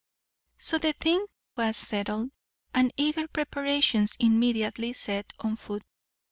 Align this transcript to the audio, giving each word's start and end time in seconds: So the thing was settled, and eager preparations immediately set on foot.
So 0.57 0.79
the 0.79 0.93
thing 0.93 1.27
was 1.55 1.77
settled, 1.77 2.31
and 2.73 2.91
eager 2.97 3.27
preparations 3.27 4.15
immediately 4.19 4.93
set 4.93 5.31
on 5.37 5.57
foot. 5.57 5.83